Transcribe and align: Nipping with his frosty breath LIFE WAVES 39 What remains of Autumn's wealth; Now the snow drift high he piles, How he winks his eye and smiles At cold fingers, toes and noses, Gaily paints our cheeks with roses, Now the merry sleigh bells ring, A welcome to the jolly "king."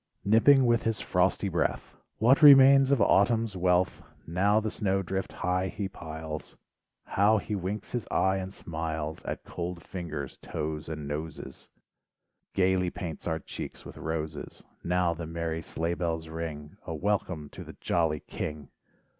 Nipping 0.25 0.65
with 0.65 0.81
his 0.81 0.99
frosty 0.99 1.47
breath 1.47 1.93
LIFE 1.93 2.21
WAVES 2.21 2.39
39 2.39 2.41
What 2.41 2.41
remains 2.65 2.91
of 2.91 3.01
Autumn's 3.03 3.55
wealth; 3.55 4.01
Now 4.25 4.59
the 4.59 4.71
snow 4.71 5.03
drift 5.03 5.31
high 5.31 5.67
he 5.67 5.87
piles, 5.87 6.57
How 7.05 7.37
he 7.37 7.53
winks 7.55 7.91
his 7.91 8.07
eye 8.09 8.37
and 8.37 8.51
smiles 8.51 9.21
At 9.25 9.43
cold 9.43 9.83
fingers, 9.83 10.39
toes 10.41 10.89
and 10.89 11.07
noses, 11.07 11.69
Gaily 12.55 12.89
paints 12.89 13.27
our 13.27 13.37
cheeks 13.37 13.85
with 13.85 13.97
roses, 13.97 14.63
Now 14.83 15.13
the 15.13 15.27
merry 15.27 15.61
sleigh 15.61 15.93
bells 15.93 16.29
ring, 16.29 16.77
A 16.87 16.95
welcome 16.95 17.47
to 17.49 17.63
the 17.63 17.77
jolly 17.79 18.21
"king." 18.21 18.69